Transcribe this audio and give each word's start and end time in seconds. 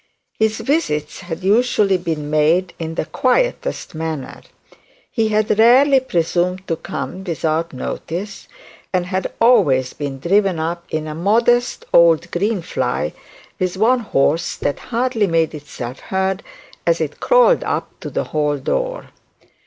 His 0.39 0.61
visits 0.61 1.19
had 1.19 1.43
usually 1.43 1.97
been 1.97 2.31
made 2.31 2.73
in 2.79 2.95
the 2.95 3.05
quietest 3.05 3.93
manner; 3.93 4.41
he 5.11 5.27
had 5.27 5.59
rarely 5.59 5.99
presumed 5.99 6.67
to 6.67 6.75
come 6.75 7.23
without 7.23 7.71
notice, 7.71 8.47
and 8.91 9.05
had 9.05 9.31
always 9.39 9.93
been 9.93 10.17
driven 10.19 10.57
up 10.57 10.85
in 10.89 11.05
a 11.05 11.13
modest 11.13 11.85
old 11.93 12.31
green 12.31 12.63
fly, 12.63 13.13
with 13.59 13.77
one 13.77 13.99
horse, 13.99 14.55
that 14.55 14.79
hardly 14.89 15.27
made 15.27 15.53
itself 15.53 15.99
heard 15.99 16.41
as 16.87 16.99
it 16.99 17.19
crawled 17.19 17.63
up 17.63 17.91
to 17.99 18.09
the 18.09 18.23
hall 18.23 18.57
door. 18.57 19.09